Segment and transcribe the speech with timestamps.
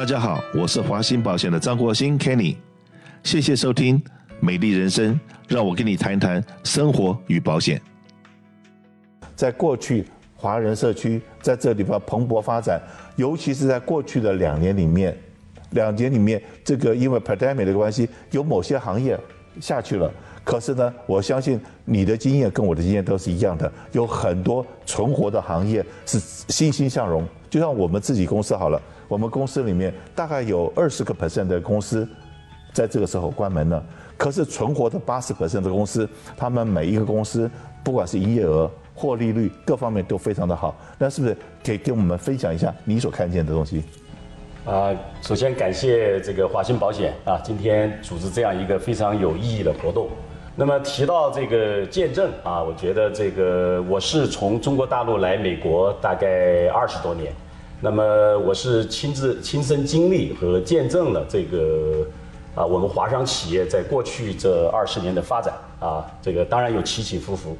[0.00, 2.56] 大家好，我是华兴保险的张国兴 Kenny，
[3.22, 3.98] 谢谢收听
[4.40, 5.12] 《美丽人生》，
[5.46, 7.78] 让我跟你谈谈生活与保险。
[9.36, 12.80] 在过去，华人社区在这地方蓬勃发展，
[13.16, 15.14] 尤其是在过去的两年里面，
[15.72, 19.20] 两年里面，这个因为 pandemic 的关系，有某些行业
[19.60, 20.10] 下去了。
[20.42, 27.28] 可是呢，我相信你的经验跟我的经验都是一样的，有很多存活的行业是欣欣向荣。
[27.50, 28.80] 就像我们自己公司好了，
[29.10, 32.08] 我们公司里面大概有二十个 percent 的公司
[32.72, 33.84] 在这个时候关门了，
[34.16, 37.50] 可是存活的八十 percent 的公司，他们每一个公司
[37.82, 40.78] 不管是营业额、获利率各方面都非常的好。
[40.96, 43.82] 那是不是可以跟我们分享一下你所看见的东西？
[44.64, 50.08] 啊，首先感谢这个华兴保险啊，今天组织这样一个非常有意义的活动。
[50.54, 57.32] 那么提到这个见证啊，我觉得这个我是从中国大陆来美国大概二十多年，
[57.82, 62.06] 那么我是亲自亲身经历和见证了这个
[62.54, 67.56] 啊我们华商企业在过去这二十年的发展啊，这个当然有起起伏伏。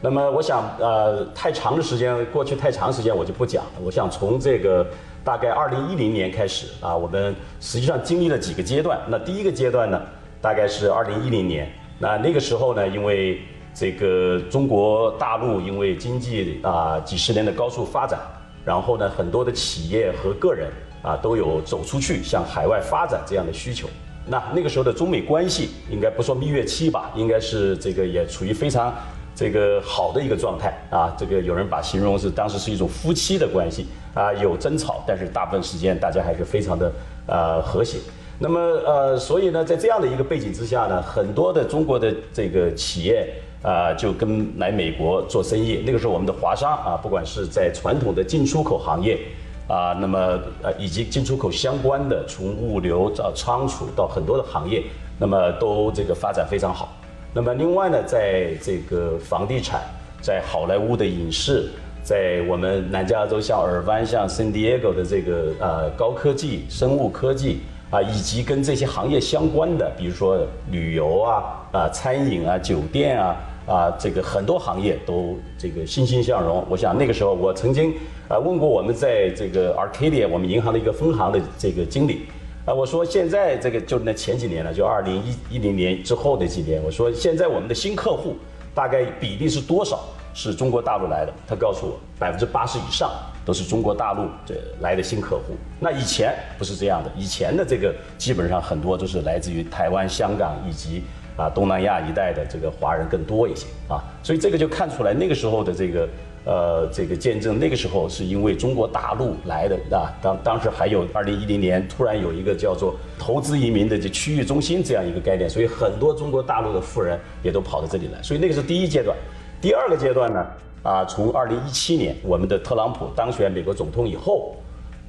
[0.00, 4.86] 那么我想呃太长的时间过去太长时间我就不讲了，我想从这个
[5.24, 9.00] 大概二零一零年开始啊，我们实际上经历了几个阶段。
[9.08, 10.00] 那第一个阶段呢，
[10.40, 11.68] 大概是二零一零年。
[11.98, 13.40] 那那个时候呢，因为
[13.74, 18.20] 这个中国大陆因为经济啊几十年的高速发展，
[18.64, 20.70] 然后呢很多的企业和个人
[21.02, 23.88] 啊都有走出去向海外发展这样的需求。
[24.26, 28.90] 那那个时候的中美关系应该不说蜜月期吧，应该是这个也处于非常
[29.34, 31.14] 这个好的一个状态啊。
[31.18, 36.92] 这个有人把形容是当时是一种夫妻的关系啊，有争吵，但是大部分时间大家还是非常的
[37.26, 37.98] 呃和谐。
[38.38, 43.32] 那么呃，所以呢，在这样的一个背景之下呢，很多的中国的这个企业
[43.64, 45.82] 啊，就跟来美国做生意。
[45.86, 49.18] 那个时候，我们的华商啊，不管是在传统的进出口行业
[49.66, 54.82] 啊，那么呃，以及进出口相关的，从物流到仓储到很多的行业，
[55.18, 56.94] 那么都这个发展非常好。
[57.32, 59.80] 那么另外呢，在这个房地产，
[60.20, 61.70] 在好莱坞的影视，
[62.02, 67.60] 在我们南加州像尔湾、像圣地亚哥的这个呃高科技、生物科技。
[67.90, 73.36] 啊，以及跟这些行业相关的，比如说旅游啊、啊餐饮啊、酒店啊、
[73.66, 76.64] 啊这个很多行业都这个欣欣向荣。
[76.68, 77.94] 我想那个时候，我曾经
[78.28, 82.26] 啊问过我们在这个 Arcadia 我们银行的一个分行的这个经理，
[82.64, 88.36] 啊我说现在这个就那前几年了，就二零一一零年之后的几年，我说现在我们的新客户
[88.74, 90.04] 大概比例是多少？
[90.34, 91.32] 是中国大陆来的？
[91.46, 93.10] 他告诉我百分之八十以上。
[93.46, 95.54] 都是中国大陆这来的新客户。
[95.78, 101.02] 那以前不是这样的，以前的这个基本上很多都是来自于台湾、香港以及
[101.36, 104.02] 啊东南亚一带的这个华人更多一些啊。
[104.22, 106.08] 所以这个就看出来那个时候的这个
[106.44, 110.12] 呃这个见证，那个时候是因为中国大陆来的啊。
[110.22, 118.22] 当当时还有二零一零年突然有一个叫做投资移民的这区域中心这样一个概念，所以很多中国大陆的富人也都跑到这里来。
[118.22, 119.16] 所以那个是第一阶段。
[119.60, 120.46] 第二个阶段呢？
[120.82, 124.54] 啊，从二零一七年我们的特朗普当选美国总统以后，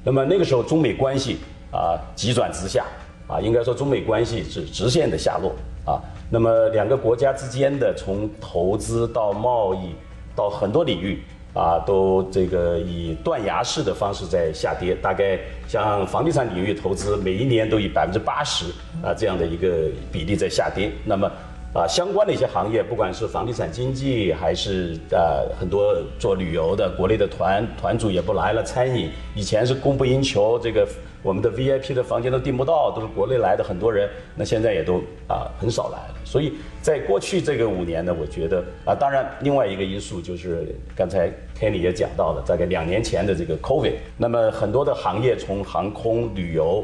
[0.02, 1.36] 那么那个时候中美关系
[1.70, 2.86] 啊急转直下
[3.28, 5.52] 啊，应该说中美关系是直线的下落
[5.84, 6.00] 啊。
[6.30, 9.94] 那么两个国家之间的从投资到贸易
[10.34, 11.22] 到很多领域
[11.54, 14.94] 啊，都这个以断崖式的方式在下跌。
[15.02, 15.38] 大概
[15.68, 18.66] 像房地产领域投资，每一年都以百分之八十
[19.02, 20.90] 啊这样的一个比例在下跌。
[21.04, 21.30] 那么。
[21.76, 28.62] 啊，相关的一些行业，不管是房地产经济，还是呃很多做旅游的，国内的团团主也不来了。
[28.64, 30.88] 餐饮以前是供不应求，这个
[31.22, 36.14] 我们的 VIP 的房间都订不到，都是国内来的很多人，那现在也都啊很少来了。
[36.24, 46.82] 所以在过去这个五年呢，我觉得啊，当然另外一个因素就是刚才 Kenny 也讲到了，大概两年前的这个 COVID，那么很多的行业从航空、旅游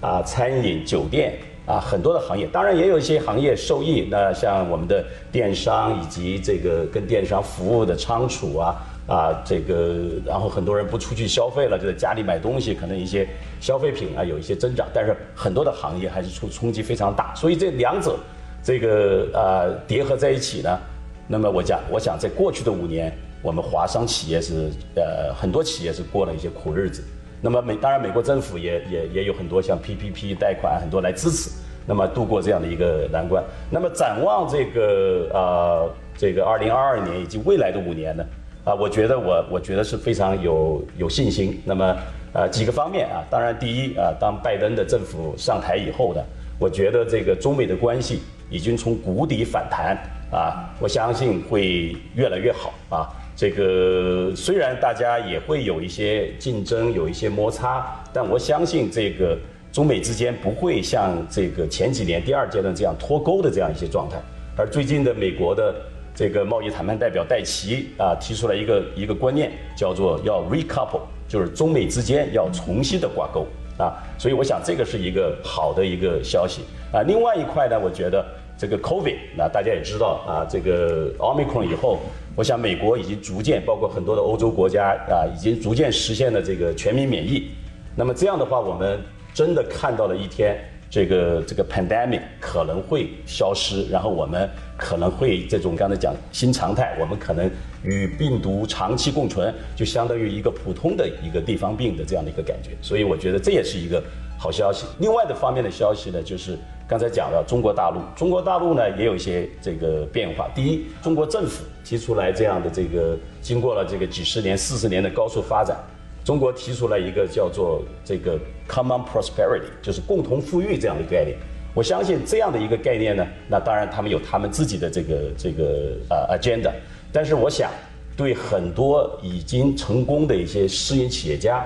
[0.00, 1.36] 啊、餐饮、酒店。
[1.68, 4.08] 啊，很多的行业，当然也有一些行业受益。
[4.10, 13.28] 那像我们的电商以及这个跟电商服务的仓储啊，啊，这个，然后很多人不出去消费了，就在家里买东西，可能一些
[13.60, 14.88] 消费品啊有一些增长。
[14.94, 17.34] 但是很多的行业还是冲冲击非常大。
[17.34, 18.16] 所以这两者，
[18.62, 20.78] 这个呃叠合在一起呢，
[21.26, 23.12] 那么我讲，我想在过去的五年，
[23.42, 27.04] 我们华商企业是呃很多企业是过了一些苦日子。
[27.40, 31.50] 那么美当然，美国政府也也也有很多像 PPP 贷款很多来支持，
[31.86, 33.42] 那么度过这样的一个难关。
[33.70, 38.24] 那么展望这个呃这个二零二二年以及未来的五年呢，
[38.64, 41.62] 啊，我觉得我我觉得是非常有有信心。
[41.64, 41.96] 那么
[42.32, 46.20] 呃几个方面啊，当然第一啊，当拜登的政府上台以后呢，
[46.58, 48.20] 我觉得这个中美的关系
[48.50, 49.96] 已经从谷底反弹
[50.32, 53.08] 啊，我相信会越来越好啊。
[53.38, 59.38] 这个虽然大家也会有一些竞争，有一些摩擦，但我相信这个
[59.70, 64.16] 中美之间不会像这个前几年第二阶段这样脱钩的这样一些状态。
[64.56, 65.72] 而最近的美国的
[66.16, 73.46] 这个贸易谈判代表戴奇啊提出了一个一个观念，叫做要 recouple，就是中美之间要重新的挂钩
[73.78, 74.02] 啊。
[74.18, 76.62] 所以我想这个是一个好的一个消息
[76.92, 77.02] 啊。
[77.02, 78.26] 另外一块呢，我觉得。
[78.58, 82.00] 这个 COVID，那大家也知道啊，这个 Omicron 以后，
[82.34, 87.50] 我想美国已经逐渐，包括很多的欧洲国家啊，已经逐渐实现了这个全民免疫。
[87.94, 88.98] 那么这样的话，我们
[89.32, 90.58] 真的看到了一天，
[90.90, 97.48] 这个这个 pandemic 可能会消失，然后我们可能会这种刚才讲新常态，我们可能
[97.84, 102.70] 与病毒长期共存，就相当于一个普通的一个地方病的这样的一个感觉。
[102.82, 104.02] 所以我觉得这也是一个
[104.36, 104.84] 好消息。
[104.98, 106.58] 另外的方面的消息呢，就是。
[106.88, 110.48] 刚才讲了中国大陆，中国大陆呢也有一些这个变化。
[110.54, 115.76] 第一，中国政府提出来这样的这个，经过了这个几十年、四十年的高速发展，
[116.24, 121.36] 中国提出来一个叫做这个 common prosperity，就是共同富裕这样的概念。
[121.74, 126.72] 我相信这样的一个概念呢，那当然他们有他们自己的这个这个呃 agenda，
[127.12, 127.70] 但是我想
[128.16, 131.62] 对很多已经成功的一些私营企业家，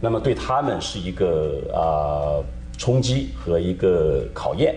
[0.00, 2.42] 那么对他们是一个啊。
[2.78, 4.74] 冲击和一个考验，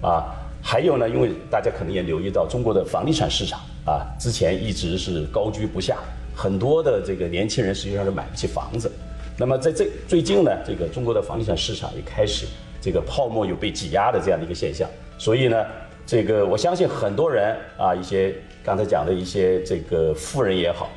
[0.00, 5.96] 啊，还有呢，因为大家可能也留意到中国的房地产市场啊，之前一直是高居不下，
[6.34, 8.90] 很多的这个年轻人实际上是买不起房子。
[9.36, 12.46] 那么在这最近呢，这个中国的房地产市场也开始
[12.80, 14.88] 这个泡沫有被挤压的这样的一个现象。
[15.16, 15.64] 所以呢，
[16.06, 20.90] 这个我相信很多人啊，一些刚才讲的一些这个富人也好，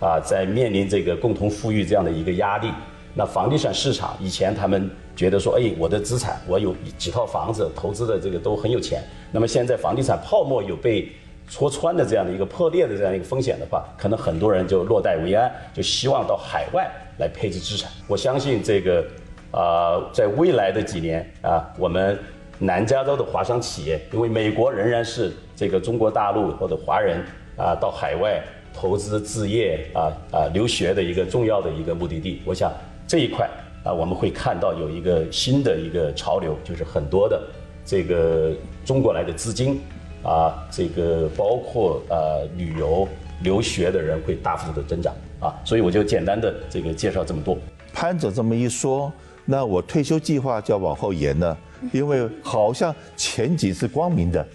[0.00, 2.68] 啊，在面临这个共同富裕这样的一个压力。
[3.12, 4.88] 那房地产市场以前他们
[5.20, 9.02] 觉得说，哎，我的资产我有几套房子，投资的这个都很有钱。
[9.30, 11.12] 那么现在房地产泡沫有被
[11.46, 17.90] 戳穿的这样的一个破裂的这样一个风险的话，可能很多人就落袋为安，就希望到海外来配置资产。
[18.08, 19.04] 我相信这个
[19.50, 22.18] 啊，在未来的几年啊，我们
[22.58, 27.22] 南加州的华商企业，因为美国仍然是这个中国大陆或者华人
[27.58, 32.72] 啊到海外投资置业啊啊留学的一个重要的一个目的地，我想。
[33.10, 33.50] 这一块
[33.82, 37.42] 啊，我们会看到有一个新的一个潮流，就是很多的
[37.84, 38.52] 这个
[38.84, 39.80] 中国来的资金
[40.22, 43.08] 啊，这个包括呃旅游、
[43.42, 47.56] 留学的人会大幅度的增长啊，所以我就简单的这个介绍这么多。
[47.92, 49.10] 潘总这么一说，
[49.44, 51.56] 那我退休计划就要往后延了，
[51.92, 54.46] 因为好像前景是光明的。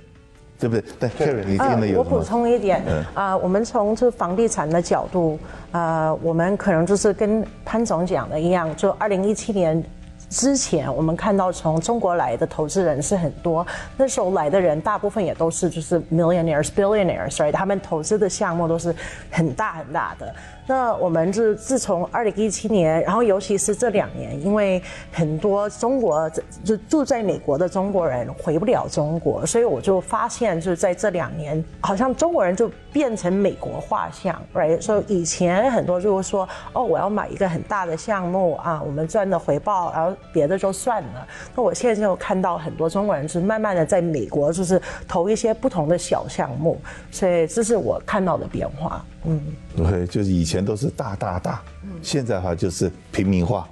[0.59, 0.83] 对不对？
[0.99, 2.81] 对，Kerry，你听的有我补充一点，
[3.13, 5.37] 啊，我们从这房地产的角度，
[5.71, 9.83] 啊，我们可能就是跟潘总讲的一样，就二零一七年。
[10.29, 13.65] 之前我们看到从中国来的投资人是很多，
[13.97, 18.93] 那时候来的人大部分也都是就是 millionaires billionaires，所以他们投资的项目都是
[19.31, 20.33] 很大很大的。
[20.67, 24.81] 那我们是自从二零一七年，然后尤其是这两年，因为
[25.11, 26.29] 很多中国
[26.63, 34.79] 就住在美国的中国人回不了中国，所以我就发现就是在这两年，好像中国人就变成美国画像，right？
[34.79, 40.15] 所以以前很多就是说，哦，我要买一个很大的项目啊，我们赚的回报，然后。
[40.31, 46.79] 别的就算了，那我现在就看到很多中国人是慢慢的在美国就是投一些不同的小项目，
[47.11, 49.05] 所以这是我看到的变化。
[49.23, 49.41] 嗯，
[49.75, 51.61] 对，就是以前都是大大大，
[52.01, 53.67] 现在哈就是平民化，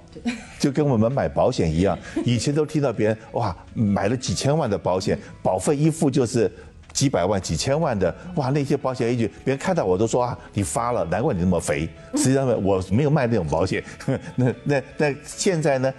[0.58, 6.50] 就跟我们买保险一样，以前都听到别人哇买了几千万的保险，保费一付就是
[6.94, 11.90] 几百万、几千万的，哇那些保险一句，别人看到我都说啊你发了，难怪你那么肥。
[12.16, 13.84] 实际上呢我没有卖那种保险，
[14.36, 15.94] 那那那现在呢？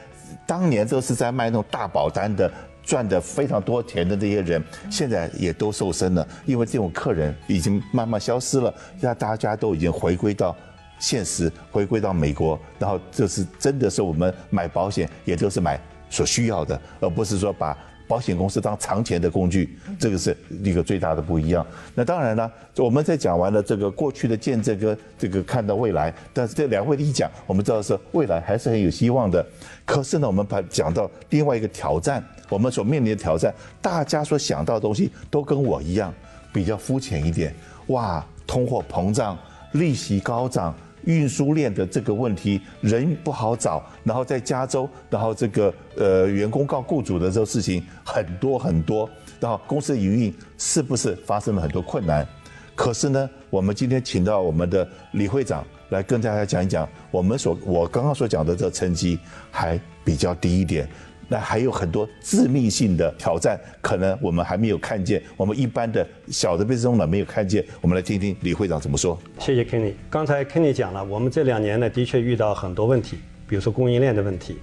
[0.46, 2.50] 当年都是在卖那种大保单的，
[2.82, 10.54] 赚的非常多钱的这些人，现在也都瘦身了，因为这种客人已经慢慢消失了，现在大家都已经回归到
[10.98, 17.76] 现实，回归到美国，然后就是真的是我们买保险也都是买所需要的，而不是说把。
[18.06, 21.66] 保险公司当藏钱的工具，这个是一个最大的不一样。
[21.94, 29.44] 那当然呢，我们在讲完了这个过去的见证跟这个看到未来，但是这两位一讲，我们知道是未来还是很有希望的。
[29.84, 36.12] 可是呢，我们把讲到另外一个挑战，我们所面临的挑战，大家所想到的东西都跟我一样，
[36.52, 37.54] 比较肤浅一点。
[37.86, 39.38] 哇，通货膨胀，
[39.72, 40.74] 利息高涨。
[41.06, 49.08] 运输链的这个问题，人不好找，然后在加州，然后这个呃员工告雇主的这个事情很多很多，
[49.40, 52.26] 然后公司营运是不是发生了很多困难？
[52.74, 59.18] 可是呢，我们今天请到我们的李会长来跟大家讲一讲，我们所我刚刚所讲的这个成绩
[59.50, 60.88] 还比较低一点，
[61.28, 67.64] 那还有很多致命性的挑战，可能我们还没有看见，我们一般的小的被中呢没有看见。
[67.80, 69.18] 我们来听听李会长怎么说。
[69.38, 69.92] 谢谢 Kenny。
[70.10, 74.58] 刚才 Kenny 讲了，我们这两年呢的确遇到很多问题，比如说供应链的问题。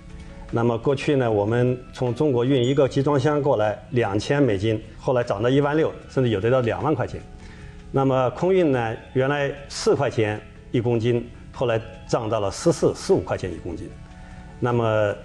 [0.53, 7.21] 那么过去呢，我们从中国运一个集装箱过来两千美金，后来涨到一万六，甚至有的到两万块钱。
[7.89, 10.39] 那么空运呢，原来四块钱
[10.71, 13.89] 一公斤，后来涨到了十四、十五块钱一公斤。
[14.59, 15.15] 那么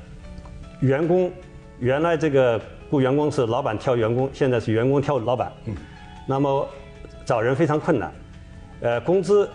[0.80, 1.30] 员工
[1.78, 5.52] 原来这个雇员工是老板挑员工，现在是员工挑老板。
[5.66, 5.74] 嗯。
[6.26, 6.68] 那么
[7.24, 8.12] 找人非常困难，
[8.80, 9.48] 呃，工资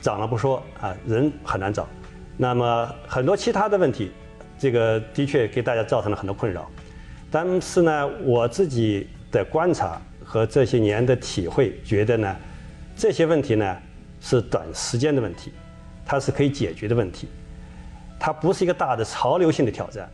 [0.00, 1.88] 涨了不说啊，人很难找。
[2.36, 4.12] 那么很多其他的问题，
[4.58, 6.70] 这个的确给大家造成了很多困扰。
[7.30, 12.36] 但是呢，我自己的观察和这些年的体会，觉得呢，
[12.96, 13.76] 这些问题呢
[14.20, 15.52] 是短时间的问题，
[16.04, 17.28] 它是可以解决的问题，
[18.18, 20.08] 它不是一个大的潮流性的挑战。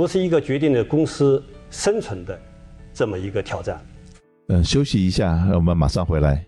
[0.00, 2.40] 不是一个决定了公司生存的
[2.90, 3.78] 这么一个挑战。
[4.48, 6.42] 嗯，休息一下，我们马上回来。